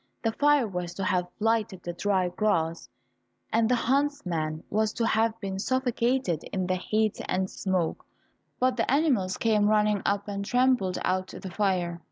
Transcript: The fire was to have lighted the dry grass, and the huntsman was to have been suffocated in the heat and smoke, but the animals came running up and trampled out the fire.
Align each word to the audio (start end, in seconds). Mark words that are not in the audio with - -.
The 0.23 0.31
fire 0.31 0.67
was 0.67 0.95
to 0.95 1.03
have 1.03 1.27
lighted 1.39 1.83
the 1.83 1.93
dry 1.93 2.29
grass, 2.29 2.89
and 3.53 3.69
the 3.69 3.75
huntsman 3.75 4.63
was 4.67 4.93
to 4.93 5.05
have 5.05 5.39
been 5.39 5.59
suffocated 5.59 6.43
in 6.51 6.65
the 6.65 6.73
heat 6.75 7.21
and 7.29 7.47
smoke, 7.47 8.03
but 8.59 8.77
the 8.77 8.91
animals 8.91 9.37
came 9.37 9.67
running 9.69 10.01
up 10.03 10.27
and 10.27 10.43
trampled 10.43 10.97
out 11.05 11.27
the 11.27 11.51
fire. 11.51 11.99